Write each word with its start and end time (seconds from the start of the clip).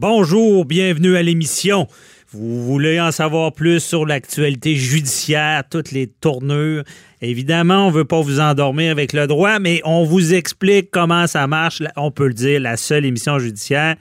Bonjour, 0.00 0.64
bienvenue 0.64 1.16
à 1.16 1.24
l'émission. 1.24 1.88
Vous 2.30 2.64
voulez 2.64 3.00
en 3.00 3.10
savoir 3.10 3.52
plus 3.52 3.80
sur 3.80 4.06
l'actualité 4.06 4.76
judiciaire, 4.76 5.64
toutes 5.68 5.90
les 5.90 6.06
tournures? 6.06 6.84
Évidemment, 7.20 7.88
on 7.88 7.90
ne 7.90 7.96
veut 7.96 8.04
pas 8.04 8.20
vous 8.20 8.38
endormir 8.38 8.92
avec 8.92 9.12
le 9.12 9.26
droit, 9.26 9.58
mais 9.58 9.80
on 9.84 10.04
vous 10.04 10.34
explique 10.34 10.92
comment 10.92 11.26
ça 11.26 11.48
marche. 11.48 11.82
On 11.96 12.12
peut 12.12 12.28
le 12.28 12.34
dire, 12.34 12.60
la 12.60 12.76
seule 12.76 13.06
émission 13.06 13.40
judiciaire 13.40 13.96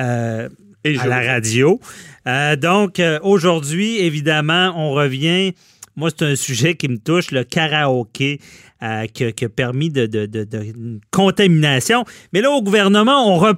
euh, 0.00 0.48
à 0.84 1.06
la 1.06 1.20
radio. 1.20 1.78
Euh, 2.26 2.56
donc, 2.56 2.98
euh, 2.98 3.20
aujourd'hui, 3.22 3.98
évidemment, 4.00 4.72
on 4.74 4.90
revient. 4.90 5.54
Moi, 5.96 6.10
c'est 6.10 6.24
un 6.24 6.36
sujet 6.36 6.74
qui 6.74 6.88
me 6.88 6.98
touche, 6.98 7.30
le 7.30 7.44
karaoké. 7.44 8.40
Euh, 8.82 9.04
qui, 9.08 9.24
a 9.26 9.48
permis 9.50 9.90
de, 9.90 10.08
contamination. 11.10 12.06
Mais 12.32 12.40
là, 12.40 12.50
au 12.50 12.62
gouvernement, 12.62 13.28
on 13.28 13.54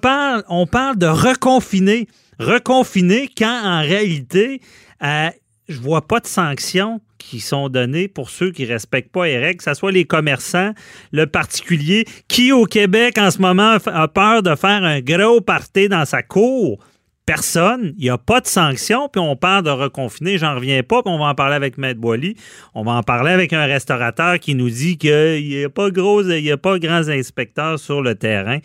on 0.48 0.66
parle 0.66 0.98
de 0.98 1.06
reconfiner. 1.06 2.08
Reconfiner 2.40 3.28
quand 3.38 3.62
en 3.64 3.82
réalité, 3.82 4.60
euh, 5.04 5.28
je 5.68 5.78
vois 5.78 6.08
pas 6.08 6.18
de 6.18 6.26
sanctions 6.26 7.00
qui 7.18 7.38
sont 7.38 7.68
données 7.68 8.08
pour 8.08 8.30
ceux 8.30 8.50
qui 8.50 8.64
ne 8.64 8.68
respectent 8.68 9.12
pas 9.12 9.26
les 9.26 9.38
règles, 9.38 9.58
que 9.58 9.64
ce 9.64 9.74
soit 9.74 9.92
les 9.92 10.06
commerçants, 10.06 10.72
le 11.12 11.26
particulier, 11.26 12.04
qui 12.26 12.50
au 12.50 12.64
Québec 12.64 13.16
en 13.16 13.30
ce 13.30 13.38
moment 13.38 13.76
a 13.86 14.08
peur 14.08 14.42
de 14.42 14.56
faire 14.56 14.82
un 14.82 15.00
gros 15.00 15.40
party 15.40 15.88
dans 15.88 16.04
sa 16.04 16.24
cour 16.24 16.84
personne, 17.26 17.94
il 17.96 18.04
n'y 18.04 18.10
a 18.10 18.18
pas 18.18 18.40
de 18.40 18.46
sanction, 18.46 19.08
puis 19.08 19.20
on 19.20 19.36
parle 19.36 19.64
de 19.64 19.70
reconfiner, 19.70 20.38
j'en 20.38 20.54
reviens 20.54 20.82
pas, 20.82 21.02
puis 21.02 21.12
on 21.12 21.18
va 21.18 21.26
en 21.26 21.34
parler 21.34 21.54
avec 21.54 21.78
Maître 21.78 22.00
Boily. 22.00 22.36
On 22.74 22.82
va 22.82 22.92
en 22.92 23.02
parler 23.02 23.30
avec 23.30 23.52
un 23.52 23.64
restaurateur 23.64 24.38
qui 24.38 24.54
nous 24.54 24.70
dit 24.70 24.98
qu'il 24.98 25.46
n'y 25.46 25.64
a 25.64 25.70
pas 25.70 25.90
gros, 25.90 26.22
il 26.22 26.44
y 26.44 26.50
a 26.50 26.56
pas 26.56 26.78
grands 26.78 27.08
inspecteurs 27.08 27.78
sur 27.78 28.02
le 28.02 28.14
terrain. 28.14 28.58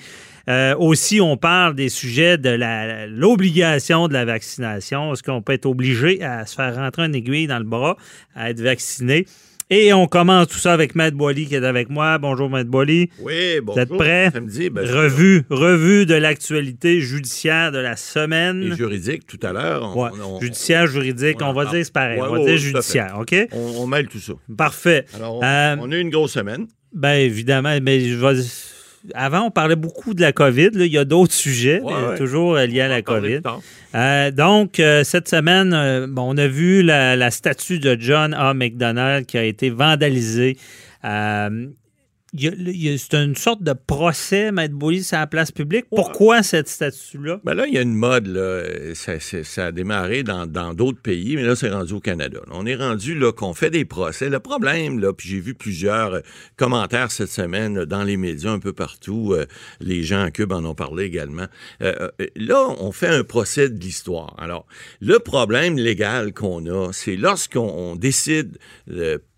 Euh, 0.49 0.75
aussi, 0.77 1.19
on 1.19 1.35
parle 1.35 1.75
des 1.75 1.89
sujets 1.89 2.37
de 2.37 2.57
l'obligation 3.09 4.07
de 4.07 4.13
la 4.13 4.23
vaccination. 4.23 5.11
Est-ce 5.13 5.21
qu'on 5.21 5.41
peut 5.41 5.53
être 5.53 5.65
obligé 5.65 6.23
à 6.23 6.45
se 6.45 6.55
faire 6.55 6.73
rentrer 6.75 7.03
un 7.03 7.13
aiguille 7.13 7.47
dans 7.47 7.59
le 7.59 7.65
bras, 7.65 7.97
à 8.33 8.49
être 8.49 8.61
vacciné? 8.61 9.25
Et 9.69 9.91
on 9.91 10.07
commence 10.07 10.47
tout 10.47 10.59
ça 10.59 10.71
avec 10.71 10.95
Matt 10.95 11.13
Boily 11.13 11.45
qui 11.45 11.55
est 11.55 11.65
avec 11.65 11.89
moi. 11.89 12.17
Bonjour 12.19 12.49
Matt 12.49 12.67
Boily. 12.67 13.09
Oui, 13.19 13.59
bonjour. 13.61 13.73
Vous 13.73 13.79
êtes 13.81 13.97
prêt? 13.97 14.31
Ben, 14.31 14.89
revue, 14.89 15.43
revue 15.49 16.05
de 16.05 16.15
l'actualité 16.15 17.01
judiciaire 17.01 17.73
de 17.73 17.79
la 17.79 17.97
semaine. 17.97 18.63
Et 18.63 18.75
juridique 18.77 19.27
tout 19.27 19.39
à 19.43 19.51
l'heure. 19.51 19.93
Judiciaire, 20.39 20.87
juridique, 20.87 21.41
on 21.41 21.51
va 21.51 21.65
dire 21.65 21.83
c'est 21.83 21.91
pareil. 21.91 22.21
on 22.21 22.31
va 22.31 22.45
dire 22.45 22.55
judiciaire, 22.55 23.17
OK? 23.19 23.35
On, 23.51 23.85
mêle 23.87 24.07
tout 24.07 24.19
ça. 24.19 24.33
Parfait. 24.57 25.05
Alors, 25.13 25.39
on, 25.39 25.43
euh, 25.43 25.75
on, 25.81 25.91
a 25.91 25.95
eu 25.97 25.99
une 25.99 26.11
grosse 26.11 26.31
semaine. 26.31 26.67
Bien 26.93 27.15
évidemment, 27.15 27.77
mais 27.81 27.99
je 27.99 28.15
vais 28.15 28.41
avant, 29.13 29.43
on 29.43 29.51
parlait 29.51 29.75
beaucoup 29.75 30.13
de 30.13 30.21
la 30.21 30.31
COVID. 30.31 30.71
Il 30.75 30.87
y 30.87 30.97
a 30.97 31.05
d'autres 31.05 31.33
sujets, 31.47 31.81
toujours 32.17 32.55
liés 32.55 32.81
à 32.81 32.87
la 32.87 33.01
COVID. 33.01 33.41
Euh, 33.95 34.31
donc, 34.31 34.79
euh, 34.79 35.03
cette 35.03 35.27
semaine, 35.27 35.73
euh, 35.73 36.07
on 36.17 36.37
a 36.37 36.47
vu 36.47 36.83
la, 36.83 37.31
statue 37.31 37.79
de 37.79 37.97
John 37.99 38.33
A. 38.33 38.53
McDonald 38.53 39.25
qui 39.25 39.37
a 39.37 39.43
été 39.43 39.69
vandalisée 39.69 40.57
c'est 42.33 43.13
une 43.13 43.35
sorte 43.35 43.63
de 43.63 43.73
procès, 43.73 44.51
Maître 44.51 44.73
Bouli, 44.73 45.07
à 45.11 45.19
la 45.19 45.27
place 45.27 45.51
publique. 45.51 45.85
Pourquoi 45.89 46.43
cette 46.43 46.67
statue-là? 46.67 47.39
Ben 47.45 47.53
là, 47.53 47.65
il 47.67 47.73
y 47.73 47.77
a 47.77 47.81
une 47.81 47.95
mode. 47.95 48.27
Là. 48.27 48.63
Ça, 48.93 49.65
a 49.65 49.71
démarré 49.71 50.23
dans 50.23 50.73
d'autres 50.73 51.01
pays, 51.01 51.35
mais 51.35 51.43
là, 51.43 51.55
c'est 51.55 51.69
rendu 51.69 51.93
au 51.93 51.99
Canada. 51.99 52.39
On 52.51 52.65
est 52.65 52.75
rendu 52.75 53.17
là 53.17 53.31
qu'on 53.31 53.53
fait 53.53 53.69
des 53.69 53.85
procès. 53.85 54.29
Le 54.29 54.39
problème, 54.39 54.99
là, 54.99 55.13
puis 55.13 55.29
j'ai 55.29 55.39
vu 55.39 55.53
plusieurs 55.53 56.15
euh, 56.15 56.19
commentaires 56.57 57.11
cette 57.11 57.29
semaine 57.29 57.85
dans 57.85 58.03
les 58.03 58.17
médias 58.17 58.51
un 58.51 58.59
peu 58.59 58.73
partout. 58.73 59.33
Euh, 59.33 59.45
les 59.79 60.03
gens 60.03 60.25
en 60.25 60.31
Cube 60.31 60.51
en 60.51 60.63
ont 60.65 60.75
parlé 60.75 61.05
également. 61.05 61.47
Euh, 61.81 62.09
là, 62.35 62.67
on 62.79 62.91
fait 62.91 63.07
un 63.07 63.23
procès 63.23 63.69
de 63.69 63.79
l'histoire. 63.79 64.35
Alors, 64.37 64.65
le 64.99 65.19
problème 65.19 65.77
légal 65.77 66.33
qu'on 66.33 66.65
a, 66.65 66.91
c'est 66.91 67.15
lorsqu'on 67.15 67.95
décide 67.95 68.57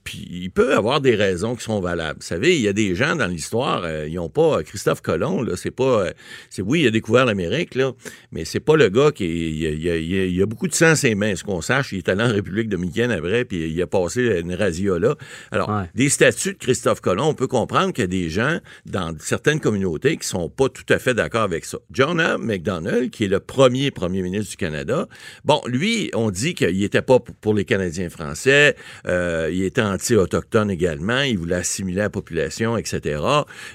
puis 0.10 0.28
il 0.32 0.50
peut 0.50 0.76
avoir 0.76 1.02
des 1.02 1.14
raisons 1.14 1.56
qui 1.56 1.64
sont 1.64 1.80
valables. 1.82 2.18
Vous 2.20 2.26
savez, 2.26 2.56
il 2.56 2.64
y 2.64 2.68
a 2.68 2.74
des 2.74 2.96
gens 2.96 3.16
dans 3.16 3.28
l'histoire, 3.28 3.84
euh, 3.84 4.08
ils 4.08 4.16
n'ont 4.16 4.28
pas 4.28 4.58
euh, 4.58 4.64
Christophe 4.64 5.02
Colomb, 5.02 5.44
là, 5.44 5.56
c'est 5.56 5.70
pas. 5.70 6.08
Euh, 6.08 6.12
c'est 6.50 6.64
oui, 6.64 6.82
il 6.82 6.88
a 6.88 6.90
découvert 6.90 7.26
l'Amérique, 7.26 7.76
là, 7.76 7.92
mais 8.32 8.44
c'est 8.44 8.60
pas 8.60 8.76
le 8.76 8.90
gars 8.90 9.12
qui. 9.12 9.26
Il, 9.28 10.36
y 10.36 10.42
a, 10.42 10.46
beaucoup 10.48 10.68
de 10.68 10.74
sang 10.74 10.88
à 10.88 10.96
ses 10.96 11.14
mains, 11.14 11.36
ce 11.36 11.44
qu'on 11.44 11.62
sache. 11.62 11.92
Il 11.92 12.00
est 12.00 12.10
allé 12.10 12.24
en 12.24 12.34
République 12.34 12.70
dominicaine 12.70 13.12
après, 13.12 13.46
puis 13.46 13.70
il 13.70 13.80
a 13.84 13.86
passé 13.86 14.40
une 14.40 14.56
razzia 14.56 14.98
là. 14.98 15.16
Alors, 15.52 15.72
des 15.94 16.10
statuts 16.10 16.54
de 16.54 16.58
Christophe 16.58 17.02
Colomb, 17.02 17.28
on 17.28 17.34
peut 17.36 17.46
comprendre 17.46 17.94
qu'il 17.94 18.02
y 18.02 18.06
a 18.06 18.08
des 18.08 18.32
gens 18.32 18.58
dans 18.88 19.16
certaines 19.20 19.60
communautés 19.60 20.18
qui 20.18 20.28
sont 20.28 20.50
pas 20.50 20.70
tout 20.70 20.92
à 20.92 20.98
fait 20.98 21.14
d'accord 21.14 21.44
avec 21.44 21.66
ça. 21.66 21.78
John 21.92 22.20
A. 22.20 22.40
McDonnell, 22.40 23.12
qui 23.12 23.26
est 23.26 23.28
le 23.28 23.40
premier 23.40 23.92
premier 23.92 24.24
ministre 24.24 24.50
du 24.50 24.58
Canada, 24.58 25.08
bon, 25.46 25.62
lui, 25.68 26.10
on 26.16 26.32
dit 26.32 26.56
qu'il 26.56 26.84
était 26.84 27.04
pas 27.04 27.20
pour 27.20 27.54
les 27.54 27.66
Canadiens 27.66 28.10
français, 28.10 28.76
il 29.06 29.64
était 29.64 29.84
en 29.84 29.99
autochtone 30.16 30.72
également. 30.72 31.22
Il 31.22 31.38
voulait 31.38 31.56
assimiler 31.56 32.00
la 32.00 32.10
population, 32.10 32.78
etc. 32.78 33.22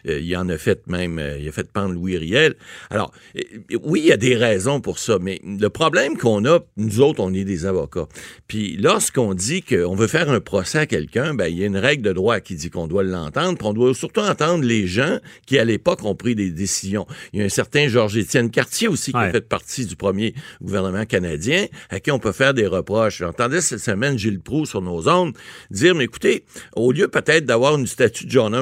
Euh, 0.09 0.21
il 0.21 0.37
en 0.37 0.49
a 0.49 0.59
fait 0.59 0.87
même, 0.87 1.19
euh, 1.19 1.39
il 1.39 1.49
a 1.49 1.53
fait 1.53 1.71
pendre 1.71 1.95
Louis 1.95 2.17
Riel. 2.17 2.55
Alors, 2.91 3.13
euh, 3.37 3.41
oui, 3.83 4.01
il 4.01 4.07
y 4.07 4.13
a 4.13 4.17
des 4.17 4.37
raisons 4.37 4.81
pour 4.81 4.99
ça, 4.99 5.19
mais 5.21 5.41
le 5.45 5.69
problème 5.69 6.17
qu'on 6.17 6.45
a, 6.45 6.61
nous 6.77 7.01
autres, 7.01 7.21
on 7.21 7.33
est 7.33 7.45
des 7.45 7.67
avocats. 7.67 8.07
Puis 8.49 8.77
lorsqu'on 8.77 9.35
dit 9.35 9.63
qu'on 9.63 9.95
veut 9.95 10.07
faire 10.07 10.31
un 10.31 10.41
procès 10.41 10.79
à 10.79 10.87
quelqu'un, 10.87 11.35
ben, 11.35 11.47
il 11.47 11.59
y 11.59 11.63
a 11.63 11.67
une 11.67 11.77
règle 11.77 12.03
de 12.03 12.13
droit 12.13 12.41
qui 12.41 12.55
dit 12.55 12.71
qu'on 12.71 12.87
doit 12.87 13.03
l'entendre, 13.03 13.59
puis 13.59 13.67
on 13.67 13.73
doit 13.73 13.95
surtout 13.95 14.21
entendre 14.21 14.65
les 14.65 14.87
gens 14.87 15.19
qui, 15.47 15.59
à 15.59 15.65
l'époque, 15.65 16.05
ont 16.05 16.15
pris 16.15 16.35
des 16.35 16.51
décisions. 16.51 17.07
Il 17.33 17.41
y 17.41 17.43
a 17.43 17.47
un 17.47 17.51
certain 17.51 17.89
Georges-Étienne 17.89 18.51
Cartier 18.51 18.89
aussi 18.89 19.13
qui 19.13 19.19
a 19.19 19.31
fait 19.31 19.49
partie 19.49 19.87
du 19.87 19.97
premier 19.97 20.35
gouvernement 20.63 21.05
canadien, 21.05 21.67
à 21.91 22.01
qui 22.01 22.11
on 22.11 22.19
peut 22.19 22.33
faire 22.33 22.55
des 22.55 22.67
reproches. 22.67 23.19
J'entendais 23.19 23.61
cette 23.61 23.81
semaine 23.81 24.19
Gilles 24.19 24.41
Proux 24.41 24.67
sur 24.67 24.83
nos 24.83 25.09
ondes 25.09 25.35
dire, 25.71 25.95
mais 25.95 26.07
écoutez, 26.15 26.45
au 26.77 26.93
lieu 26.93 27.09
peut-être 27.09 27.45
d'avoir 27.45 27.77
une 27.77 27.89
statue 27.89 28.27
de 28.27 28.31
John 28.31 28.55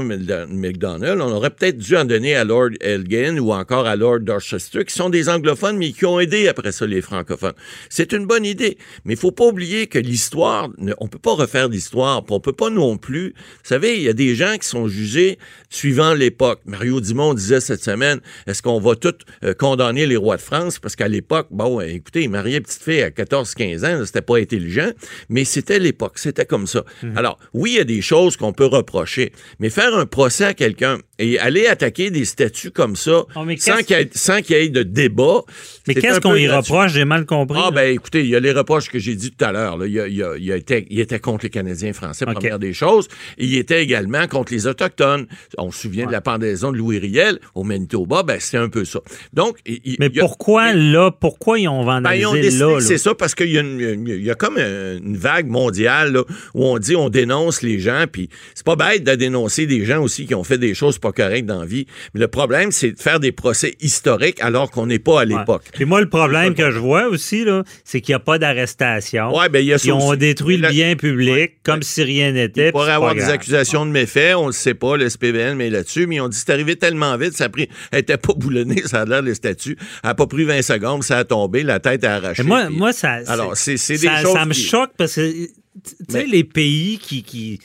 McDonnell, 0.49 1.21
on 1.21 1.31
aurait 1.33 1.51
peut-être 1.51 1.77
dû 1.77 1.97
en 1.97 2.07
donner 2.07 2.35
à 2.35 2.45
Lord 2.45 2.71
Elgin 2.81 3.39
ou 3.39 3.53
encore 3.53 3.87
à 3.87 3.95
Lord 3.95 4.21
Dorchester, 4.21 4.87
qui 4.87 4.95
sont 4.95 5.11
des 5.11 5.29
anglophones, 5.29 5.77
mais 5.77 5.93
qui 5.93 6.07
ont 6.07 6.19
aidé 6.19 6.49
après 6.49 6.73
ça 6.73 6.87
les 6.87 7.03
francophones. 7.03 7.53
C'est 7.91 8.13
une 8.13 8.25
bonne 8.25 8.47
idée, 8.47 8.79
mais 9.05 9.15
il 9.15 9.19
faut 9.19 9.33
pas 9.33 9.45
oublier 9.45 9.87
que 9.87 9.99
l'histoire, 9.99 10.71
on 10.99 11.09
peut 11.09 11.19
pas 11.19 11.35
refaire 11.35 11.69
l'histoire, 11.69 12.25
on 12.31 12.41
peut 12.41 12.55
pas 12.55 12.71
non 12.71 12.97
plus. 12.97 13.35
Vous 13.37 13.69
savez, 13.69 13.97
il 13.97 14.03
y 14.03 14.09
a 14.09 14.15
des 14.15 14.35
gens 14.35 14.57
qui 14.59 14.67
sont 14.67 14.89
jugés 14.89 15.39
suivant 15.69 16.15
l'époque. 16.15 16.61
Mario 16.65 17.03
Dumont 17.03 17.35
disait 17.35 17.61
cette 17.61 17.85
semaine, 17.85 18.21
est-ce 18.47 18.63
qu'on 18.63 18.81
va 18.81 18.97
tout 18.97 19.15
euh, 19.45 19.53
condamner 19.53 20.07
les 20.07 20.17
rois 20.17 20.37
de 20.37 20.43
France? 20.43 20.79
Parce 20.79 20.97
qu'à 20.97 21.09
l'époque, 21.09 21.49
bon, 21.51 21.83
écoutez, 21.83 22.29
marier 22.29 22.63
petite 22.63 22.83
fille 22.83 23.03
à 23.03 23.11
14-15 23.11 23.85
ans, 23.85 24.07
c'était 24.07 24.23
pas 24.23 24.39
intelligent, 24.39 24.91
mais 25.29 25.45
c'était 25.45 25.79
l'époque, 25.79 26.19
c'était 26.19 26.47
comme 26.47 26.67
ça. 26.67 26.85
Mhm. 27.03 27.19
Alors, 27.19 27.32
oui, 27.55 27.73
il 27.73 27.77
y 27.77 27.81
a 27.81 27.85
des 27.85 28.03
choses 28.03 28.37
qu'on 28.37 28.53
peut 28.53 28.67
reprocher, 28.67 29.33
mais 29.59 29.71
faire 29.71 29.95
un 29.95 30.07
procès 30.07 30.45
à 30.45 30.55
quelqu'un 30.55 30.99
et 31.19 31.39
aller 31.39 31.67
attaquer 31.67 32.11
des 32.11 32.25
statuts 32.25 32.73
comme 32.73 32.97
ça 32.97 33.25
oh, 33.37 33.47
sans 33.59 33.83
qu'il 33.83 34.57
y, 34.57 34.61
ait 34.61 34.69
de 34.69 34.83
débat. 34.83 35.43
Mais 35.87 35.95
qu'est-ce 35.95 36.21
qu'on 36.21 36.35
y 36.35 36.49
reproche? 36.49 36.93
J'ai 36.93 37.05
mal 37.05 37.27
compris. 37.27 37.61
Ah, 37.63 37.71
ben 37.71 37.93
écoutez, 37.93 38.21
il 38.21 38.29
y 38.29 38.37
a 38.37 38.41
les 38.41 38.53
reproches 38.53 38.91
que 38.91 38.99
j'ai 38.99 39.15
dit 39.15 39.31
tout 39.31 39.45
à 39.45 39.53
l'heure. 39.53 39.79
Il, 39.87 39.93
il, 40.39 40.51
était, 40.51 40.87
il 40.91 41.01
était 41.01 41.21
contre 41.21 41.45
les 41.45 41.51
Canadiens 41.51 41.93
français, 41.93 42.27
première 42.27 42.59
des 42.59 42.73
choses. 42.73 43.09
il 43.39 43.57
était 43.57 43.83
également 43.83 44.27
contre 44.27 44.53
les 44.53 44.67
Autochtones. 44.67 45.27
On 45.59 45.71
se 45.71 45.83
souvient 45.83 46.07
de 46.07 46.13
la 46.13 46.21
pendaison 46.21 46.73
de 46.73 46.77
Louis 46.77 46.99
Riel 46.99 47.39
au 47.55 47.63
Manitoba, 47.63 48.23
ben 48.23 48.39
c'est 48.41 48.57
un 48.57 48.69
peu 48.69 48.85
ça. 48.85 49.01
Donc, 49.33 49.59
Mais 49.99 50.11
pourquoi 50.11 50.73
là? 50.73 51.11
Pourquoi 51.11 51.59
ils 51.59 51.69
ont 51.69 51.85
ben, 51.85 52.03
vandalisé 52.03 52.59
là? 52.59 52.81
C'est 52.81 52.99
ça, 52.99 53.15
parce 53.15 53.35
qu'il 53.35 53.49
y, 53.49 54.25
y, 54.25 54.31
a 54.31 54.35
comme 54.35 54.59
une 54.59 55.17
vague 55.17 55.49
mondiale 55.49 56.19
où 56.55 56.65
on 56.65 56.79
dit 56.79 56.97
on 56.97 57.09
dénonce 57.23 57.63
les 57.63 57.79
gens, 57.79 58.05
puis 58.11 58.29
c'est 58.55 58.67
pas 58.67 58.77
bête 58.77 59.05
de 59.05 59.15
dénoncer 59.15 59.67
des 59.67 59.85
gens 59.85 60.03
aussi 60.03 60.27
qui 60.27 60.35
ont 60.35 60.45
fait 60.45 60.59
des 60.59 60.75
choses 60.75 60.99
pas 60.99 61.13
correctes 61.13 61.47
dans 61.47 61.61
la 61.61 61.67
vie. 61.67 61.87
Mais 62.15 62.21
le 62.21 62.29
problème, 62.29 62.73
c'est 62.73 62.93
de 62.93 63.01
faire 63.01 63.21
des 63.21 63.33
procès 63.33 63.75
historiques 63.81 64.41
alors 64.41 64.71
qu'on 64.71 64.87
n'est 64.87 64.99
pas 64.99 65.21
à 65.21 65.25
l'époque. 65.25 65.63
Et 65.79 65.85
moi, 65.85 66.01
le 66.01 66.09
problème 66.09 66.55
que 66.55 66.71
je 66.71 66.79
vois 66.79 67.07
aussi, 67.07 67.45
là, 67.45 67.63
c'est 67.85 68.01
qu'il 68.01 68.13
n'y 68.13 68.17
a 68.17 68.21
pas 68.21 68.39
d'arrestation. 68.39 69.37
Ouais, 69.37 69.49
ben, 69.49 69.61
il 69.61 69.67
y 69.67 69.73
a 69.73 69.79
Ils 69.83 69.93
ont 69.93 70.15
détruit 70.15 70.57
le 70.57 70.69
bien 70.69 70.97
public 70.97 71.53
comme 71.63 71.83
si 71.83 72.03
rien 72.03 72.33
n'était. 72.33 72.69
Il 72.69 72.73
pourrait 72.73 72.93
avoir 72.93 73.15
des 73.15 73.29
accusations 73.29 73.87
de 73.87 73.91
méfaits, 73.91 74.35
on 74.37 74.43
ne 74.43 74.47
le 74.47 74.53
sait 74.53 74.75
pas, 74.75 74.97
le 74.97 75.09
SPVN 75.09 75.55
mais 75.55 75.71
là-dessus, 75.71 76.07
mais 76.07 76.21
ont 76.21 76.29
dit 76.29 76.37
c'est 76.37 76.51
arrivé 76.51 76.77
tellement 76.77 77.17
vite, 77.17 77.35
ça 77.35 77.45
a 77.45 77.49
pris, 77.49 77.69
elle 77.91 77.99
n'était 77.99 78.17
pas 78.17 78.33
boulonnée, 78.35 78.83
ça 78.87 79.03
a 79.03 79.05
l'air 79.05 79.23
le 79.23 79.35
statut, 79.35 79.77
elle 80.03 80.11
n'a 80.11 80.15
pas 80.15 80.27
pris 80.27 80.45
20 80.45 80.63
secondes, 80.63 81.03
ça 81.03 81.19
a 81.19 81.25
tombé, 81.25 81.63
la 81.63 81.81
tête 81.81 82.05
a 82.05 82.17
arraché. 82.17 82.43
moi, 82.43 82.69
moi, 82.71 82.93
ça, 82.93 83.19
alors, 83.27 83.57
c'est, 83.57 83.75
des 83.75 84.09
choses 84.09 84.33
ça 84.33 84.47
me 84.47 84.53
choque 84.53 84.91
parce 84.97 85.15
que, 85.15 85.49
tu 85.85 86.05
sais, 86.09 86.27
les 86.27 86.45
pays 86.45 86.99
qui, 86.99 87.23
qui 87.23 87.61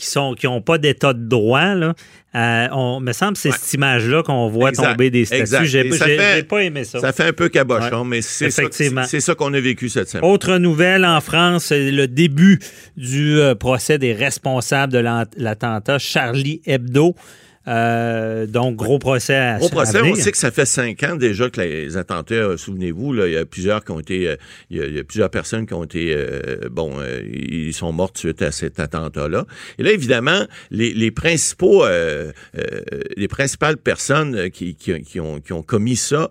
qui 0.00 0.06
sont 0.06 0.34
qui 0.34 0.46
n'ont 0.46 0.62
pas 0.62 0.78
d'état 0.78 1.12
de 1.12 1.28
droit, 1.28 1.74
là, 1.74 1.94
euh, 2.34 2.68
on 2.72 3.00
me 3.00 3.12
semble 3.12 3.36
c'est 3.36 3.52
cette 3.52 3.72
image-là 3.74 4.22
qu'on 4.22 4.48
voit 4.48 4.72
tomber 4.72 5.10
des 5.10 5.24
statues. 5.24 5.66
J'ai 5.66 6.42
pas 6.44 6.62
aimé 6.62 6.84
ça. 6.84 7.00
Ça 7.00 7.12
fait 7.12 7.24
un 7.24 7.32
peu 7.32 7.48
cabochon, 7.48 8.04
mais 8.04 8.22
c'est 8.22 8.50
ça, 8.50 8.62
ça 8.70 9.34
qu'on 9.34 9.52
a 9.52 9.60
vécu 9.60 9.88
cette 9.88 10.08
semaine. 10.08 10.24
Autre 10.24 10.56
nouvelle 10.56 11.04
en 11.04 11.20
France, 11.20 11.66
c'est 11.66 11.90
le 11.90 12.08
début 12.08 12.58
du 12.96 13.38
euh, 13.38 13.54
procès 13.54 13.98
des 13.98 14.14
responsables 14.14 14.92
de 14.92 14.98
l'attentat 15.36 15.98
Charlie 15.98 16.62
Hebdo. 16.64 17.14
Euh, 17.68 18.46
donc, 18.46 18.76
gros 18.76 18.98
procès 18.98 19.34
à 19.34 19.58
Gros 19.58 19.68
procès, 19.68 20.00
on 20.00 20.14
sait 20.14 20.32
que 20.32 20.38
ça 20.38 20.50
fait 20.50 20.64
cinq 20.64 21.02
ans 21.02 21.14
déjà 21.14 21.50
que 21.50 21.60
les 21.60 21.98
attentats, 21.98 22.34
euh, 22.34 22.56
souvenez-vous, 22.56 23.14
il 23.22 23.32
y 23.32 23.36
a 23.36 23.44
plusieurs 23.44 23.84
qui 23.84 23.92
ont 23.92 24.00
été, 24.00 24.28
euh, 24.28 24.36
il, 24.70 24.78
y 24.78 24.98
a, 24.98 25.04
plusieurs 25.04 25.28
personnes 25.28 25.66
qui 25.66 25.74
ont 25.74 25.84
été, 25.84 26.16
bon, 26.70 26.94
ils 27.30 27.74
sont 27.74 27.92
mortes 27.92 28.16
suite 28.16 28.40
à 28.40 28.50
cet 28.50 28.80
attentat-là. 28.80 29.44
Et 29.78 29.82
là, 29.82 29.92
évidemment, 29.92 30.46
les, 30.70 30.94
les 30.94 31.10
principaux, 31.10 31.84
les 33.16 33.28
principales 33.28 33.76
personnes 33.76 34.50
qui, 34.50 34.74
qui, 34.74 35.02
qui, 35.02 35.20
ont, 35.20 35.40
qui 35.40 35.52
ont 35.52 35.62
commis 35.62 35.96
ça, 35.96 36.30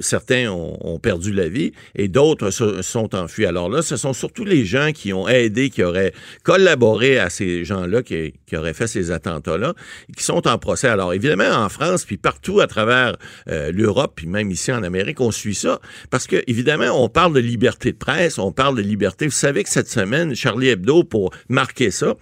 certains 0.00 0.50
ont, 0.50 0.78
ont, 0.80 0.98
perdu 0.98 1.32
la 1.32 1.48
vie 1.48 1.72
et 1.94 2.08
d'autres 2.08 2.50
se, 2.50 2.80
sont 2.82 3.14
enfuis. 3.14 3.44
Alors 3.44 3.68
là, 3.68 3.82
ce 3.82 3.96
sont 3.96 4.12
surtout 4.12 4.44
les 4.44 4.64
gens 4.64 4.92
qui 4.92 5.12
ont 5.12 5.28
aidé, 5.28 5.68
qui 5.68 5.82
auraient 5.82 6.12
collaboré 6.44 7.18
à 7.18 7.28
ces 7.28 7.64
gens-là, 7.64 8.02
qui, 8.02 8.34
qui 8.46 8.56
auraient 8.56 8.74
fait 8.74 8.86
ces 8.86 9.10
attentats-là, 9.10 9.74
qui 10.16 10.24
sont 10.24 10.46
en 10.46 10.58
procès. 10.62 10.88
Alors 10.88 11.12
évidemment, 11.12 11.50
en 11.50 11.68
France, 11.68 12.06
puis 12.06 12.16
partout 12.16 12.60
à 12.60 12.66
travers 12.66 13.16
euh, 13.48 13.70
l'Europe, 13.70 14.14
puis 14.16 14.26
même 14.26 14.50
ici 14.50 14.72
en 14.72 14.82
Amérique, 14.82 15.20
on 15.20 15.30
suit 15.30 15.54
ça. 15.54 15.80
Parce 16.08 16.26
que, 16.26 16.42
évidemment, 16.46 16.90
on 17.02 17.10
parle 17.10 17.34
de 17.34 17.40
liberté 17.40 17.92
de 17.92 17.98
presse, 17.98 18.38
on 18.38 18.52
parle 18.52 18.76
de 18.76 18.82
liberté. 18.82 19.26
Vous 19.26 19.32
savez 19.32 19.62
que 19.64 19.68
cette 19.68 19.88
semaine, 19.88 20.34
Charlie 20.34 20.68
Hebdo, 20.68 21.04
pour 21.04 21.34
marquer 21.50 21.90
ça, 21.90 22.14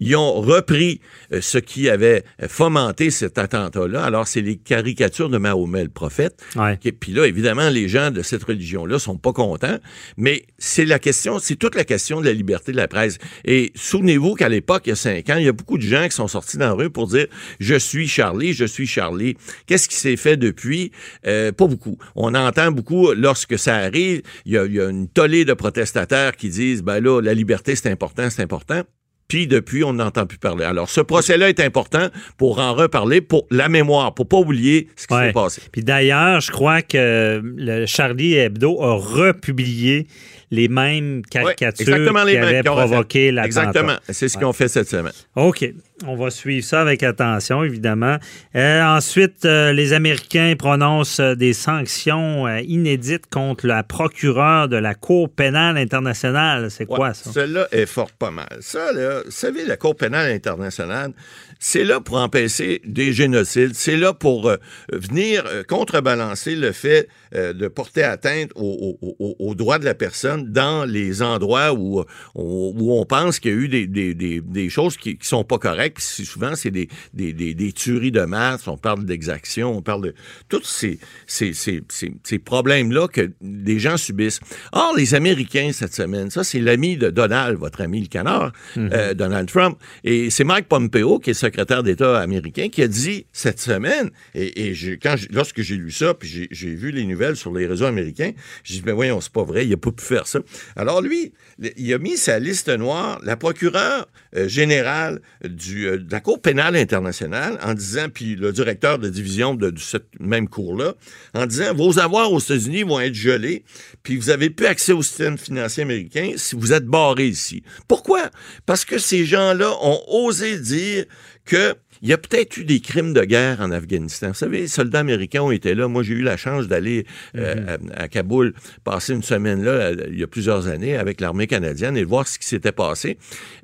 ils 0.00 0.16
ont 0.16 0.40
repris 0.40 1.00
euh, 1.32 1.40
ce 1.42 1.58
qui 1.58 1.90
avait 1.90 2.24
fomenté 2.48 3.10
cet 3.10 3.36
attentat-là. 3.36 4.02
Alors, 4.04 4.26
c'est 4.26 4.40
les 4.40 4.56
caricatures 4.56 5.28
de 5.28 5.38
Mahomet, 5.38 5.82
le 5.82 5.90
prophète. 5.90 6.42
Ouais. 6.56 6.78
Puis 6.78 7.12
là, 7.12 7.26
évidemment, 7.26 7.68
les 7.68 7.88
gens 7.88 8.10
de 8.10 8.22
cette 8.22 8.44
religion-là 8.44 8.98
sont 8.98 9.18
pas 9.18 9.32
contents. 9.32 9.78
Mais 10.16 10.44
c'est 10.58 10.84
la 10.84 10.98
question, 10.98 11.38
c'est 11.38 11.56
toute 11.56 11.74
la 11.74 11.84
question 11.84 12.20
de 12.20 12.26
la 12.26 12.32
liberté 12.32 12.72
de 12.72 12.76
la 12.76 12.88
presse. 12.88 13.18
Et 13.44 13.72
souvenez-vous 13.74 14.34
qu'à 14.34 14.48
l'époque, 14.48 14.82
il 14.86 14.90
y 14.90 14.92
a 14.92 14.96
cinq 14.96 15.28
ans, 15.30 15.36
il 15.36 15.44
y 15.44 15.48
a 15.48 15.52
beaucoup 15.52 15.78
de 15.78 15.82
gens 15.82 16.04
qui 16.04 16.14
sont 16.14 16.28
sortis 16.28 16.58
dans 16.58 16.66
la 16.66 16.72
rue 16.72 16.90
pour 16.90 17.08
dire 17.08 17.26
je 17.58 17.74
suis 17.74 17.87
Charlie, 18.08 18.52
je 18.52 18.64
suis 18.66 18.86
Charlie. 18.86 19.36
Qu'est-ce 19.66 19.88
qui 19.88 19.94
s'est 19.96 20.16
fait 20.16 20.36
depuis? 20.36 20.92
Euh, 21.26 21.52
Pas 21.52 21.66
beaucoup. 21.66 21.96
On 22.16 22.34
entend 22.34 22.70
beaucoup 22.72 23.12
lorsque 23.12 23.58
ça 23.58 23.76
arrive. 23.76 24.20
Il 24.44 24.52
y 24.52 24.58
a, 24.58 24.66
il 24.66 24.74
y 24.74 24.80
a 24.80 24.88
une 24.90 25.08
tollée 25.08 25.44
de 25.46 25.54
protestataires 25.54 26.36
qui 26.36 26.50
disent 26.50 26.82
ben 26.82 27.00
là, 27.00 27.20
la 27.22 27.32
liberté 27.34 27.74
c'est 27.76 27.90
important, 27.90 28.28
c'est 28.30 28.42
important. 28.42 28.82
Puis 29.28 29.46
depuis, 29.46 29.84
on 29.84 29.92
n'entend 29.92 30.24
plus 30.24 30.38
parler. 30.38 30.64
Alors, 30.64 30.88
ce 30.88 31.02
procès-là 31.02 31.50
est 31.50 31.60
important 31.60 32.08
pour 32.38 32.60
en 32.60 32.72
reparler, 32.72 33.20
pour 33.20 33.46
la 33.50 33.68
mémoire, 33.68 34.14
pour 34.14 34.26
pas 34.26 34.38
oublier 34.38 34.88
ce 34.96 35.06
qui 35.06 35.12
Ouais. 35.12 35.26
s'est 35.26 35.32
passé. 35.34 35.60
Puis 35.70 35.84
d'ailleurs, 35.84 36.40
je 36.40 36.50
crois 36.50 36.80
que 36.80 37.42
le 37.44 37.84
Charlie 37.84 38.32
Hebdo 38.36 38.80
a 38.82 38.94
republié 38.96 40.06
les 40.50 40.68
mêmes 40.68 41.20
caricatures 41.30 41.86
exactement 41.88 42.24
les 42.24 42.32
qui 42.32 42.38
mêmes 42.38 42.48
avaient 42.48 42.62
provoqué 42.62 43.30
l'attentat. 43.30 43.46
Exactement. 43.68 43.96
C'est 44.08 44.28
ce 44.30 44.38
qu'ils 44.38 44.46
ont 44.46 44.54
fait 44.54 44.68
cette 44.68 44.88
semaine. 44.88 45.12
OK. 45.36 45.74
On 46.06 46.14
va 46.14 46.30
suivre 46.30 46.64
ça 46.64 46.80
avec 46.80 47.02
attention, 47.02 47.64
évidemment. 47.64 48.18
Euh, 48.54 48.82
ensuite, 48.82 49.44
euh, 49.44 49.72
les 49.72 49.92
Américains 49.92 50.54
prononcent 50.56 51.18
euh, 51.18 51.34
des 51.34 51.52
sanctions 51.52 52.46
euh, 52.46 52.60
inédites 52.60 53.26
contre 53.28 53.66
la 53.66 53.82
procureure 53.82 54.68
de 54.68 54.76
la 54.76 54.94
Cour 54.94 55.28
pénale 55.28 55.76
internationale. 55.76 56.70
C'est 56.70 56.86
quoi 56.86 57.08
Ouais, 57.08 57.14
ça? 57.14 57.32
Cela 57.32 57.66
est 57.72 57.86
fort 57.86 58.12
pas 58.12 58.30
mal. 58.30 58.46
Ça, 58.60 58.92
là, 58.92 59.22
vous 59.24 59.30
savez, 59.32 59.64
la 59.66 59.76
Cour 59.76 59.96
pénale 59.96 60.30
internationale, 60.30 61.12
c'est 61.58 61.82
là 61.84 62.00
pour 62.00 62.18
empêcher 62.18 62.80
des 62.86 63.12
génocides. 63.12 63.74
C'est 63.74 63.96
là 63.96 64.12
pour 64.14 64.52
venir 64.92 65.42
contrebalancer 65.68 66.54
le 66.54 66.70
fait 66.70 67.08
de 67.34 67.66
porter 67.66 68.04
atteinte 68.04 68.50
aux 68.54 68.96
au, 69.02 69.16
au- 69.18 69.36
aux 69.40 69.54
droits 69.56 69.80
de 69.80 69.84
la 69.84 69.94
personne 69.94 70.52
dans 70.52 70.84
les 70.84 71.22
endroits 71.22 71.72
où, 71.72 72.00
où, 72.36 72.72
où 72.76 72.92
on 73.00 73.04
pense 73.04 73.40
qu'il 73.40 73.50
y 73.50 73.54
a 73.54 73.56
eu 73.58 73.68
des, 73.68 73.86
des, 73.88 74.14
des, 74.14 74.40
des 74.40 74.68
choses 74.70 74.96
qui, 74.96 75.18
qui 75.18 75.26
sont 75.26 75.42
pas 75.42 75.58
correctes. 75.58 75.87
Puis 75.94 76.04
souvent, 76.24 76.54
c'est 76.54 76.70
des, 76.70 76.88
des, 77.14 77.32
des, 77.32 77.54
des 77.54 77.72
tueries 77.72 78.12
de 78.12 78.22
masse. 78.22 78.66
On 78.68 78.76
parle 78.76 79.04
d'exactions. 79.04 79.76
On 79.76 79.82
parle 79.82 80.02
de 80.02 80.14
tous 80.48 80.64
ces, 80.64 80.98
ces, 81.26 81.52
ces, 81.52 81.82
ces, 81.88 82.12
ces 82.22 82.38
problèmes-là 82.38 83.08
que 83.08 83.30
des 83.40 83.78
gens 83.78 83.96
subissent. 83.96 84.40
Or, 84.72 84.94
les 84.96 85.14
Américains, 85.14 85.70
cette 85.72 85.94
semaine, 85.94 86.30
ça, 86.30 86.44
c'est 86.44 86.60
l'ami 86.60 86.96
de 86.96 87.10
Donald, 87.10 87.58
votre 87.58 87.80
ami 87.80 88.00
le 88.00 88.06
canard, 88.08 88.52
euh, 88.76 89.14
Donald 89.14 89.48
Trump. 89.48 89.78
Et 90.04 90.30
c'est 90.30 90.44
Mike 90.44 90.68
Pompeo, 90.68 91.18
qui 91.18 91.30
est 91.30 91.34
secrétaire 91.34 91.82
d'État 91.82 92.18
américain, 92.20 92.68
qui 92.68 92.82
a 92.82 92.88
dit 92.88 93.26
cette 93.32 93.60
semaine, 93.60 94.10
et, 94.34 94.74
quand 95.02 95.16
lorsque 95.30 95.60
j'ai 95.62 95.76
lu 95.76 95.90
ça, 95.90 96.14
puis 96.14 96.48
j'ai- 96.50 96.68
vu 96.78 96.90
les 96.90 97.04
nouvelles 97.04 97.34
sur 97.36 97.52
les 97.52 97.66
réseaux 97.66 97.86
américains, 97.86 98.32
j'ai 98.62 98.74
dit, 98.74 98.82
mais 98.84 98.92
voyons, 98.92 99.20
c'est 99.20 99.32
pas 99.32 99.42
vrai, 99.42 99.66
il 99.66 99.72
a 99.72 99.76
pas 99.76 99.90
pu 99.90 100.04
faire 100.04 100.26
ça. 100.26 100.40
Alors 100.76 101.00
lui, 101.00 101.32
il 101.76 101.92
a 101.94 101.98
mis 101.98 102.16
sa 102.16 102.38
liste 102.38 102.68
noire, 102.68 103.18
la 103.24 103.36
procureure 103.36 104.06
euh, 104.36 104.48
générale 104.48 105.20
du, 105.44 105.86
euh, 105.86 105.98
de 105.98 106.10
la 106.12 106.20
Cour 106.20 106.40
pénale 106.40 106.76
internationale, 106.76 107.58
en 107.62 107.74
disant, 107.74 108.08
puis 108.12 108.36
le 108.36 108.52
directeur 108.52 108.98
de 108.98 109.08
division 109.08 109.54
de, 109.54 109.70
de 109.70 109.78
cette 109.78 110.08
même 110.20 110.48
cour-là, 110.48 110.94
en 111.34 111.46
disant, 111.46 111.74
vos 111.74 111.98
avoirs 111.98 112.32
aux 112.32 112.40
États-Unis 112.40 112.82
vont 112.82 113.00
être 113.00 113.14
gelés, 113.14 113.64
puis 114.02 114.16
vous 114.16 114.30
avez 114.30 114.50
plus 114.50 114.66
accès 114.66 114.92
au 114.92 115.02
système 115.02 115.38
financier 115.38 115.82
américain 115.82 116.32
si 116.36 116.56
vous 116.56 116.72
êtes 116.72 116.86
barré 116.86 117.26
ici. 117.26 117.62
Pourquoi? 117.86 118.30
Parce 118.66 118.84
que 118.84 118.98
ces 118.98 119.24
gens-là 119.24 119.72
ont 119.82 120.00
osé 120.08 120.58
dire 120.58 121.04
que 121.48 121.74
il 122.02 122.08
y 122.08 122.12
a 122.12 122.18
peut-être 122.18 122.56
eu 122.56 122.64
des 122.64 122.80
crimes 122.80 123.12
de 123.12 123.24
guerre 123.24 123.60
en 123.60 123.70
Afghanistan. 123.70 124.28
Vous 124.28 124.34
savez, 124.34 124.58
les 124.60 124.68
soldats 124.68 125.00
américains 125.00 125.42
ont 125.42 125.50
été 125.50 125.74
là. 125.74 125.88
Moi, 125.88 126.02
j'ai 126.02 126.14
eu 126.14 126.22
la 126.22 126.36
chance 126.36 126.68
d'aller 126.68 127.06
euh, 127.36 127.76
à, 127.96 128.02
à 128.04 128.08
Kaboul, 128.08 128.54
passer 128.84 129.14
une 129.14 129.22
semaine 129.22 129.64
là, 129.64 129.70
euh, 129.70 130.06
il 130.08 130.18
y 130.18 130.22
a 130.22 130.26
plusieurs 130.26 130.68
années, 130.68 130.96
avec 130.96 131.20
l'armée 131.20 131.46
canadienne 131.46 131.96
et 131.96 132.04
voir 132.04 132.28
ce 132.28 132.38
qui 132.38 132.46
s'était 132.46 132.72
passé. 132.72 133.18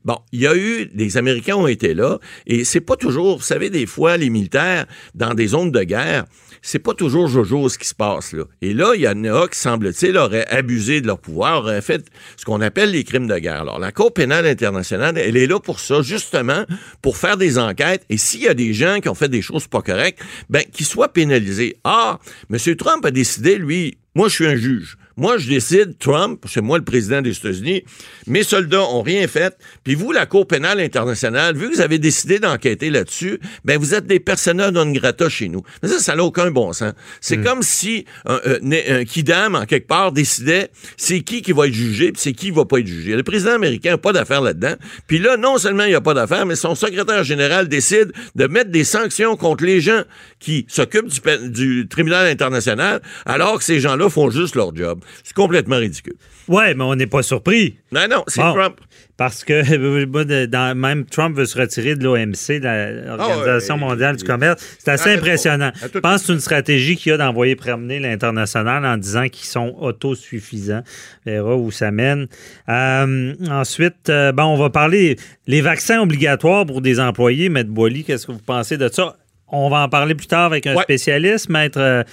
Bon, 0.04 0.18
il 0.32 0.40
y 0.40 0.46
a 0.46 0.56
eu, 0.56 0.86
des 0.86 1.16
Américains 1.16 1.56
ont 1.56 1.68
été 1.68 1.94
là, 1.94 2.18
et 2.46 2.64
c'est 2.64 2.80
pas 2.80 2.96
toujours, 2.96 3.36
vous 3.36 3.44
savez, 3.44 3.70
des 3.70 3.86
fois, 3.86 4.16
les 4.16 4.30
militaires, 4.30 4.86
dans 5.14 5.34
des 5.34 5.48
zones 5.48 5.70
de 5.70 5.82
guerre, 5.82 6.24
c'est 6.66 6.78
pas 6.78 6.94
toujours 6.94 7.28
Jojo 7.28 7.68
ce 7.68 7.76
qui 7.76 7.86
se 7.86 7.94
passe 7.94 8.32
là. 8.32 8.44
Et 8.62 8.72
là, 8.72 8.92
il 8.94 9.02
y 9.02 9.08
en 9.08 9.22
a 9.24 9.46
qui, 9.48 9.58
semble-t-il, 9.58 10.16
auraient 10.16 10.46
abusé 10.48 11.02
de 11.02 11.06
leur 11.06 11.18
pouvoir, 11.18 11.58
auraient 11.64 11.82
fait 11.82 12.06
ce 12.38 12.44
qu'on 12.46 12.62
appelle 12.62 12.90
les 12.90 13.04
crimes 13.04 13.26
de 13.26 13.36
guerre. 13.36 13.60
Alors, 13.60 13.78
la 13.78 13.92
Cour 13.92 14.14
pénale 14.14 14.46
internationale, 14.46 15.18
elle 15.18 15.36
est 15.36 15.46
là 15.46 15.60
pour 15.60 15.78
ça, 15.78 16.00
justement, 16.00 16.64
pour 17.02 17.18
faire 17.18 17.36
des 17.36 17.58
enquêtes. 17.58 17.73
Et 18.08 18.18
s'il 18.18 18.42
y 18.42 18.48
a 18.48 18.54
des 18.54 18.74
gens 18.74 19.00
qui 19.00 19.08
ont 19.08 19.14
fait 19.14 19.28
des 19.28 19.42
choses 19.42 19.66
pas 19.66 19.82
correctes, 19.82 20.20
ben, 20.48 20.62
qu'ils 20.72 20.86
soient 20.86 21.12
pénalisés. 21.12 21.76
Ah, 21.84 22.18
M. 22.50 22.76
Trump 22.76 23.04
a 23.04 23.10
décidé, 23.10 23.56
lui, 23.56 23.98
moi, 24.14 24.28
je 24.28 24.34
suis 24.34 24.46
un 24.46 24.56
juge. 24.56 24.96
Moi, 25.16 25.38
je 25.38 25.48
décide, 25.48 25.98
Trump, 25.98 26.44
c'est 26.48 26.60
moi 26.60 26.78
le 26.78 26.84
président 26.84 27.22
des 27.22 27.36
États-Unis, 27.36 27.84
mes 28.26 28.42
soldats 28.42 28.82
ont 28.82 29.02
rien 29.02 29.26
fait, 29.28 29.56
puis 29.84 29.94
vous, 29.94 30.10
la 30.10 30.26
Cour 30.26 30.46
pénale 30.46 30.80
internationale, 30.80 31.56
vu 31.56 31.70
que 31.70 31.74
vous 31.76 31.80
avez 31.80 31.98
décidé 31.98 32.38
d'enquêter 32.38 32.90
là-dessus, 32.90 33.38
ben 33.64 33.78
vous 33.78 33.94
êtes 33.94 34.06
des 34.06 34.20
personnages 34.20 34.72
non 34.72 34.90
grata 34.90 35.28
chez 35.28 35.48
nous. 35.48 35.62
Mais 35.82 35.88
ça, 35.88 35.98
ça 35.98 36.16
n'a 36.16 36.24
aucun 36.24 36.50
bon 36.50 36.72
sens. 36.72 36.92
C'est 37.20 37.38
comme 37.38 37.62
si 37.62 38.04
un, 38.26 38.40
un, 38.44 38.98
un 39.00 39.04
kidam, 39.04 39.54
en 39.54 39.66
quelque 39.66 39.86
part, 39.86 40.12
décidait 40.12 40.70
c'est 40.96 41.20
qui 41.20 41.42
qui 41.42 41.52
va 41.52 41.66
être 41.66 41.74
jugé, 41.74 42.12
puis 42.12 42.20
c'est 42.20 42.32
qui 42.32 42.50
va 42.50 42.64
pas 42.64 42.78
être 42.78 42.86
jugé. 42.86 43.14
Le 43.14 43.22
président 43.22 43.52
américain 43.52 43.90
n'a 43.90 43.98
pas 43.98 44.12
d'affaires 44.12 44.40
là-dedans. 44.40 44.74
Puis 45.06 45.18
là, 45.18 45.36
non 45.36 45.58
seulement 45.58 45.84
il 45.84 45.90
n'y 45.90 45.94
a 45.94 46.00
pas 46.00 46.14
d'affaires, 46.14 46.46
mais 46.46 46.56
son 46.56 46.74
secrétaire 46.74 47.22
général 47.24 47.68
décide 47.68 48.12
de 48.34 48.46
mettre 48.46 48.70
des 48.70 48.84
sanctions 48.84 49.36
contre 49.36 49.64
les 49.64 49.80
gens 49.80 50.02
qui 50.40 50.66
s'occupent 50.68 51.08
du, 51.08 51.50
du 51.50 51.88
tribunal 51.88 52.26
international, 52.26 53.00
alors 53.26 53.58
que 53.58 53.64
ces 53.64 53.80
gens-là 53.80 54.08
font 54.08 54.30
juste 54.30 54.56
leur 54.56 54.74
job. 54.74 55.00
C'est 55.22 55.34
complètement 55.34 55.76
ridicule. 55.76 56.14
Ouais, 56.48 56.74
mais 56.74 56.84
on 56.84 56.94
n'est 56.94 57.06
pas 57.06 57.22
surpris. 57.22 57.76
Non, 57.92 58.02
non, 58.10 58.24
c'est 58.26 58.40
Bon. 58.42 58.52
Trump. 58.54 58.76
Parce 59.16 59.44
que 59.44 60.44
dans- 60.46 60.76
même 60.76 61.04
Trump 61.06 61.36
veut 61.36 61.46
se 61.46 61.56
retirer 61.58 61.94
de 61.94 62.02
l'OMC, 62.04 62.58
de 62.60 63.06
l'Organisation 63.06 63.74
ouais, 63.76 63.80
mondiale 63.80 64.16
du 64.16 64.24
commerce. 64.24 64.76
C'est 64.78 64.90
assez 64.90 65.14
impressionnant. 65.14 65.70
Je 65.80 65.98
pense 66.00 66.20
que 66.22 66.26
c'est 66.26 66.32
une 66.32 66.40
stratégie 66.40 66.96
qu'il 66.96 67.10
y 67.10 67.12
a 67.14 67.16
d'envoyer 67.18 67.54
promener 67.56 68.00
l'international 68.00 68.84
en 68.84 68.96
disant 68.96 69.28
qu'ils 69.28 69.46
sont 69.46 69.74
autosuffisants. 69.80 70.82
On 71.26 71.30
verra 71.30 71.56
où 71.56 71.70
ça 71.70 71.90
mène. 71.92 72.26
Euh, 72.68 73.34
ensuite, 73.50 74.08
euh, 74.10 74.32
bon, 74.32 74.44
on 74.44 74.56
va 74.56 74.70
parler 74.70 75.16
les 75.46 75.60
vaccins 75.60 76.00
obligatoires 76.00 76.66
pour 76.66 76.80
des 76.80 76.98
employés. 77.00 77.48
Maître 77.48 77.70
Boily, 77.70 78.04
qu'est-ce 78.04 78.26
que 78.26 78.32
vous 78.32 78.38
pensez 78.38 78.76
de 78.76 78.88
ça? 78.88 79.16
On 79.48 79.70
va 79.70 79.82
en 79.84 79.88
parler 79.88 80.14
plus 80.16 80.26
tard 80.26 80.44
avec 80.46 80.66
un 80.66 80.74
Ouais. 80.74 80.82
spécialiste, 80.82 81.48
Maître. 81.48 82.04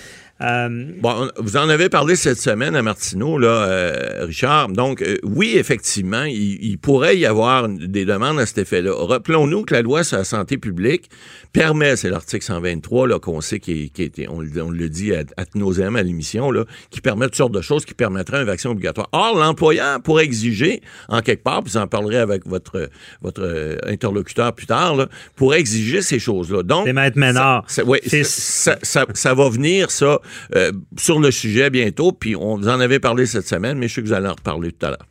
Euh, 0.41 0.85
Bon, 1.01 1.29
on- 1.37 1.41
vous 1.41 1.57
en 1.57 1.69
avez 1.69 1.89
parlé 1.89 2.15
cette 2.15 2.39
semaine 2.39 2.75
à 2.75 2.81
Martineau, 2.81 3.37
là, 3.37 3.47
euh, 3.47 4.25
Richard. 4.25 4.69
Donc, 4.69 5.01
euh, 5.01 5.17
oui, 5.23 5.53
effectivement, 5.55 6.23
il, 6.23 6.57
il 6.63 6.77
pourrait 6.77 7.17
y 7.17 7.25
avoir 7.25 7.67
des 7.69 8.05
demandes 8.05 8.39
à 8.39 8.45
cet 8.45 8.57
effet-là. 8.59 8.91
Rappelons-nous 8.95 9.63
que 9.63 9.73
la 9.73 9.81
loi 9.81 10.03
sur 10.03 10.17
la 10.17 10.23
santé 10.23 10.57
publique 10.57 11.09
permet, 11.53 11.95
c'est 11.95 12.09
l'article 12.09 12.43
123 12.45 13.07
là, 13.07 13.19
qu'on 13.19 13.41
sait 13.41 13.59
qui, 13.59 13.89
qui 13.91 14.03
était, 14.03 14.27
on, 14.29 14.39
le- 14.41 14.63
on 14.63 14.69
le 14.71 14.89
dit 14.89 15.13
à, 15.13 15.19
à 15.37 15.43
nauseam 15.55 15.95
à 15.95 16.03
l'émission, 16.03 16.49
là, 16.51 16.65
qui 16.89 17.01
permet 17.01 17.25
toutes 17.25 17.35
sortes 17.35 17.51
de 17.53 17.61
choses 17.61 17.85
qui 17.85 17.93
permettraient 17.93 18.37
un 18.37 18.45
vaccin 18.45 18.69
obligatoire. 18.69 19.09
Or, 19.11 19.37
l'employeur 19.37 20.01
pourrait 20.01 20.23
exiger, 20.25 20.81
en 21.09 21.21
quelque 21.21 21.43
part, 21.43 21.61
puis 21.63 21.73
vous 21.73 21.77
en 21.77 21.87
parlerez 21.87 22.17
avec 22.17 22.47
votre, 22.47 22.89
votre 23.21 23.77
interlocuteur 23.85 24.53
plus 24.53 24.65
tard, 24.65 24.95
là, 24.95 25.07
pourrait 25.35 25.59
exiger 25.59 26.01
ces 26.01 26.19
choses-là. 26.19 26.63
Donc, 26.63 26.85
C'est 26.87 26.93
Maître 26.93 27.17
Ménard. 27.17 27.63
ça- 27.67 27.83
ça- 27.83 27.87
oui, 27.87 27.99
ça 29.13 29.33
va 29.33 29.49
venir, 29.49 29.91
ça, 29.91 30.19
euh, 30.55 30.71
sur 30.97 31.19
le 31.19 31.31
sujet 31.31 31.69
bientôt, 31.69 32.11
puis 32.11 32.35
on 32.35 32.57
vous 32.57 32.67
en 32.67 32.79
avait 32.79 32.99
parlé 32.99 33.25
cette 33.25 33.47
semaine, 33.47 33.77
mais 33.77 33.87
je 33.87 33.95
sais 33.95 34.01
que 34.01 34.07
vous 34.07 34.13
allez 34.13 34.27
en 34.27 34.33
reparler 34.33 34.71
tout 34.71 34.85
à 34.85 34.89
l'heure. 34.89 35.07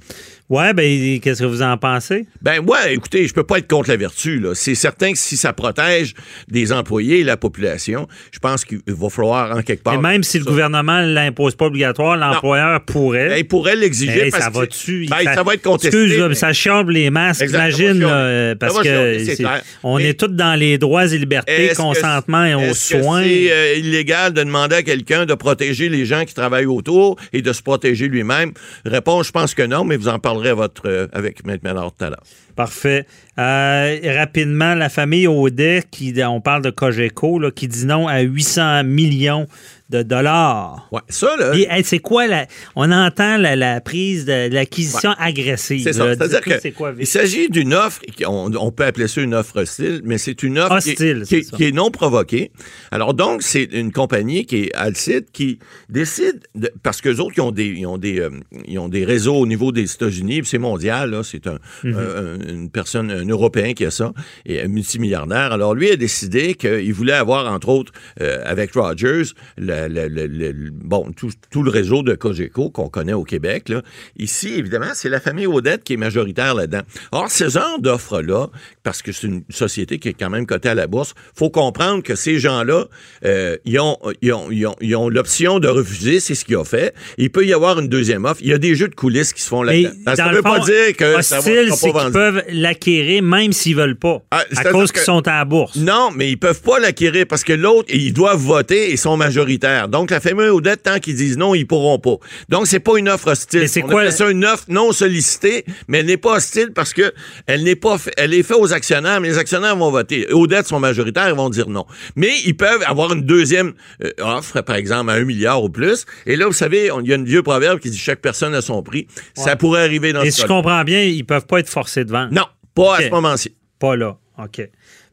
Ouais, 0.50 0.74
ben 0.74 1.20
qu'est-ce 1.20 1.40
que 1.42 1.46
vous 1.46 1.62
en 1.62 1.76
pensez? 1.78 2.26
Ben 2.42 2.58
ouais, 2.58 2.94
écoutez, 2.94 3.24
je 3.28 3.32
peux 3.32 3.44
pas 3.44 3.58
être 3.58 3.68
contre 3.68 3.88
la 3.88 3.96
vertu. 3.96 4.44
C'est 4.54 4.74
certain 4.74 5.12
que 5.12 5.18
si 5.18 5.36
ça 5.36 5.52
protège 5.52 6.12
des 6.48 6.72
employés 6.72 7.20
et 7.20 7.24
la 7.24 7.36
population, 7.36 8.08
je 8.32 8.40
pense 8.40 8.64
qu'il 8.64 8.80
va 8.88 9.08
falloir 9.10 9.56
en 9.56 9.62
quelque 9.62 9.84
part. 9.84 9.94
Et 9.94 9.98
même 9.98 10.24
si 10.24 10.40
le 10.40 10.44
gouvernement 10.44 11.02
ne 11.02 11.12
l'impose 11.14 11.54
pas 11.54 11.66
obligatoire, 11.66 12.16
l'employeur 12.16 12.80
pourrait. 12.84 13.28
Ben, 13.28 13.36
il 13.38 13.46
pourrait 13.46 13.76
l'exiger 13.76 14.22
Ben, 14.22 14.30
parce 14.32 14.42
ça 14.44 14.50
ben, 14.50 15.24
ça, 15.24 15.34
ça 15.34 15.42
va 15.44 15.54
être 15.54 15.62
contesté. 15.62 15.96
Excuse, 16.02 16.24
mais- 16.28 16.34
ça 16.34 16.52
chambre 16.52 16.90
les 16.90 17.10
masques, 17.10 17.42
Exact, 17.42 17.58
imagine, 17.78 18.00
ça 18.00 18.06
va 18.08 18.12
là, 18.12 18.30
chialer. 18.32 18.54
parce 18.58 18.72
Ça 18.72 18.78
va 18.78 18.84
que 18.84 19.36
clair. 19.36 19.62
on 19.84 19.98
Mais- 19.98 20.08
est 20.08 20.18
tous 20.18 20.26
dans 20.28 20.58
les 20.58 20.78
droits 20.78 21.06
et 21.06 21.16
libertés, 21.18 21.70
consentement 21.76 22.44
et 22.44 22.54
aux 22.56 22.74
soins. 22.74 23.22
C'est 23.22 23.52
euh, 23.52 23.74
illégal 23.76 24.32
de 24.32 24.42
demander 24.42 24.74
à 24.76 24.82
quelqu'un 24.82 25.26
de 25.26 25.34
protéger 25.34 25.88
les 25.88 26.04
gens 26.06 26.24
qui 26.24 26.34
travaillent 26.34 26.66
autour 26.66 27.16
et 27.32 27.40
de 27.40 27.52
se 27.52 27.62
protéger 27.62 28.08
lui-même? 28.08 28.50
Réponse, 28.84 29.28
je 29.28 29.32
pense 29.32 29.54
que 29.54 29.62
non, 29.62 29.84
mais 29.84 29.96
vous 29.96 30.08
en 30.08 30.18
votre, 30.52 30.88
euh, 30.88 31.06
avec 31.12 31.44
Ménard 31.44 31.92
tout 31.92 32.04
à. 32.04 32.10
Parfait. 32.56 33.06
Euh, 33.38 33.98
rapidement, 34.18 34.74
la 34.74 34.88
famille 34.88 35.26
Audet, 35.26 35.82
qui, 35.90 36.14
on 36.24 36.40
parle 36.40 36.62
de 36.62 36.70
Cogeco, 36.70 37.38
là, 37.38 37.50
qui 37.50 37.68
dit 37.68 37.86
non 37.86 38.06
à 38.06 38.20
800 38.20 38.84
millions 38.84 39.46
de 39.88 40.02
dollars. 40.04 40.88
Ouais, 40.92 41.00
ça, 41.08 41.34
là. 41.38 41.52
Hey, 41.54 41.82
c'est 41.82 41.98
quoi 41.98 42.26
la. 42.28 42.46
On 42.76 42.92
entend 42.92 43.38
la, 43.38 43.56
la 43.56 43.80
prise 43.80 44.24
de, 44.24 44.48
l'acquisition 44.52 45.10
agressive. 45.18 45.82
C'est 45.82 45.94
ça. 45.94 46.04
C'est-à-dire 46.14 46.38
Dites-nous 46.40 46.54
que 46.54 46.60
c'est 46.60 46.70
quoi, 46.70 46.90
il 46.90 46.98
vite. 46.98 47.08
s'agit 47.08 47.48
d'une 47.48 47.74
offre, 47.74 48.00
on, 48.26 48.52
on 48.54 48.70
peut 48.70 48.84
appeler 48.84 49.08
ça 49.08 49.20
une 49.20 49.34
offre 49.34 49.62
hostile, 49.62 50.00
mais 50.04 50.18
c'est 50.18 50.42
une 50.44 50.58
offre 50.60 50.78
qui, 50.80 50.90
Hostile, 50.90 51.22
est- 51.22 51.28
qui 51.28 51.34
est- 51.36 51.42
ça. 51.42 51.56
qui 51.56 51.64
est 51.64 51.72
non 51.72 51.90
provoquée. 51.90 52.52
Alors 52.92 53.14
donc, 53.14 53.42
c'est 53.42 53.64
une 53.64 53.90
compagnie 53.90 54.46
qui 54.46 54.64
est 54.64 54.74
Alcide 54.76 55.24
qui 55.32 55.58
décide, 55.88 56.40
de- 56.54 56.70
parce 56.84 57.00
qu'eux 57.00 57.16
autres, 57.18 57.34
ils 57.36 57.40
ont 57.40 57.50
des, 57.52 57.66
ils 57.66 57.86
ont 57.86 57.98
des, 57.98 58.20
euh, 58.20 58.30
ils 58.68 58.78
ont 58.78 58.88
des 58.88 59.04
réseaux 59.04 59.34
au 59.36 59.46
niveau 59.46 59.72
des 59.72 59.90
États-Unis, 59.92 60.42
c'est 60.44 60.58
mondial, 60.58 61.10
là, 61.10 61.22
c'est 61.24 61.48
un, 61.48 61.58
Mhm. 61.82 61.96
un- 61.96 62.38
une 62.46 62.70
personne, 62.70 63.10
un 63.10 63.26
Européen 63.26 63.72
qui 63.74 63.84
a 63.84 63.90
ça, 63.90 64.12
et 64.46 64.62
un 64.62 64.68
multimilliardaire. 64.68 65.52
Alors 65.52 65.74
lui 65.74 65.90
a 65.90 65.96
décidé 65.96 66.54
qu'il 66.54 66.92
voulait 66.92 67.12
avoir, 67.12 67.50
entre 67.52 67.68
autres, 67.68 67.92
euh, 68.20 68.42
avec 68.44 68.72
Rogers, 68.74 69.34
le, 69.58 70.70
bon, 70.70 71.12
tout, 71.12 71.62
le 71.62 71.70
réseau 71.70 72.02
de 72.02 72.14
Cogeco 72.14 72.70
qu'on 72.70 72.88
connaît 72.88 73.12
au 73.12 73.24
Québec. 73.24 73.72
Ici, 74.16 74.54
évidemment, 74.54 74.92
c'est 74.94 75.08
la 75.08 75.20
famille 75.20 75.46
Odette 75.46 75.84
qui 75.84 75.94
est 75.94 75.98
majoritaire 75.98 76.54
là-dedans. 76.54 76.82
Or, 77.12 77.30
ce 77.30 77.48
genre 77.48 77.80
d'offres-là, 77.80 78.48
parce 78.82 79.02
que 79.02 79.12
c'est 79.12 79.26
une 79.26 79.42
société 79.50 79.98
qui 79.98 80.08
est 80.08 80.14
quand 80.14 80.30
même 80.30 80.46
cotée 80.46 80.70
à 80.70 80.74
la 80.74 80.86
bourse, 80.86 81.14
faut 81.34 81.50
comprendre 81.50 82.02
que 82.02 82.14
ces 82.14 82.38
gens-là, 82.38 82.86
euh, 83.24 83.56
ils 83.64 83.78
ont, 83.78 83.98
ils 84.22 84.32
ont, 84.32 84.50
ils 84.50 84.66
ont, 84.66 84.76
ils 84.80 84.96
ont 84.96 85.08
l'option 85.08 85.58
de 85.58 85.68
refuser, 85.68 86.20
c'est 86.20 86.34
ce 86.34 86.44
qu'ils 86.44 86.56
ont 86.56 86.64
fait. 86.64 86.94
Il 87.18 87.30
peut 87.30 87.44
y 87.44 87.52
avoir 87.52 87.78
une 87.80 87.88
deuxième 87.88 88.24
offre. 88.24 88.40
Il 88.42 88.48
y 88.48 88.52
a 88.52 88.58
des 88.58 88.74
jeux 88.74 88.88
de 88.88 88.94
coulisses 88.94 89.32
qui 89.32 89.42
se 89.42 89.48
font 89.48 89.62
là-dedans. 89.62 89.90
Ça 90.16 90.28
ne 90.30 90.36
veut 90.36 90.42
pas 90.42 90.60
dire 90.60 90.96
que 90.96 91.20
ça 91.22 91.40
va 91.40 91.50
hostile, 91.50 91.72
c'est 91.74 91.92
pas 91.92 92.04
qu'ils 92.04 92.12
peuvent 92.12 92.42
l'acquérir 92.50 93.22
même 93.22 93.52
s'ils 93.52 93.76
veulent 93.76 93.96
pas. 93.98 94.22
Ah, 94.30 94.44
à 94.56 94.64
cause 94.64 94.92
qu'ils 94.92 95.02
sont 95.02 95.26
à 95.28 95.38
la 95.38 95.44
bourse. 95.44 95.76
Non, 95.76 96.10
mais 96.14 96.30
ils 96.30 96.38
peuvent 96.38 96.62
pas 96.62 96.78
l'acquérir 96.78 97.26
parce 97.28 97.44
que 97.44 97.52
l'autre, 97.52 97.88
ils 97.92 98.12
doivent 98.12 98.38
voter 98.40 98.92
et 98.92 98.96
sont 98.96 99.16
majoritaires. 99.16 99.88
Donc, 99.88 100.10
la 100.10 100.20
famille 100.20 100.48
Odette, 100.48 100.82
tant 100.84 100.98
qu'ils 100.98 101.16
disent 101.16 101.36
non, 101.36 101.54
ils 101.54 101.66
pourront 101.66 101.98
pas. 101.98 102.16
Donc, 102.48 102.66
c'est 102.66 102.80
pas 102.80 102.96
une 102.98 103.08
offre 103.08 103.32
hostile. 103.32 103.68
C'est 103.68 103.82
quoi- 103.82 104.10
ça 104.10 104.30
une 104.30 104.44
offre 104.44 104.64
non 104.68 104.92
sollicitée, 104.92 105.64
mais 105.88 105.98
elle 105.98 106.06
n'est 106.06 106.16
pas 106.16 106.36
hostile 106.36 106.72
parce 106.74 106.92
que 106.92 107.12
elle 107.46 107.62
n'est 107.64 107.76
pas, 107.76 107.96
elle 108.16 108.34
est 108.34 108.42
faite 108.42 108.56
aux 108.58 108.69
actionnaires, 108.72 109.20
mais 109.20 109.28
les 109.28 109.38
actionnaires 109.38 109.76
vont 109.76 109.90
voter. 109.90 110.26
Odette 110.32 110.66
sont 110.66 110.80
majoritaires, 110.80 111.28
ils 111.28 111.34
vont 111.34 111.50
dire 111.50 111.68
non. 111.68 111.86
Mais 112.16 112.30
ils 112.44 112.56
peuvent 112.56 112.82
avoir 112.86 113.12
une 113.12 113.22
deuxième 113.22 113.74
euh, 114.04 114.10
offre, 114.20 114.60
par 114.60 114.76
exemple, 114.76 115.10
à 115.10 115.14
un 115.14 115.24
milliard 115.24 115.62
ou 115.62 115.68
plus. 115.68 116.06
Et 116.26 116.36
là, 116.36 116.46
vous 116.46 116.52
savez, 116.52 116.90
il 117.02 117.08
y 117.08 117.12
a 117.12 117.16
un 117.16 117.24
vieux 117.24 117.42
proverbe 117.42 117.80
qui 117.80 117.90
dit 117.90 117.98
chaque 117.98 118.20
personne 118.20 118.54
a 118.54 118.62
son 118.62 118.82
prix. 118.82 119.06
Ça 119.34 119.56
pourrait 119.56 119.82
arriver 119.82 120.12
dans 120.12 120.22
Et 120.22 120.30
ce 120.30 120.36
si 120.36 120.42
je 120.42 120.46
comprends 120.46 120.84
bien, 120.84 121.02
ils 121.02 121.24
peuvent 121.24 121.46
pas 121.46 121.60
être 121.60 121.68
forcés 121.68 122.04
de 122.04 122.10
vendre. 122.10 122.32
Non, 122.32 122.46
pas 122.74 122.96
à 122.96 123.02
ce 123.02 123.10
moment-ci. 123.10 123.54
Pas 123.78 123.96
là. 123.96 124.18
OK. 124.38 124.62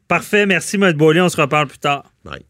Parfait. 0.07 0.45
Merci, 0.45 0.77
M. 0.77 0.93
Beaulieu. 0.93 1.23
On 1.23 1.29
se 1.29 1.39
reparle 1.39 1.67
plus 1.67 1.79
tard. 1.79 2.03
Bye. 2.23 2.45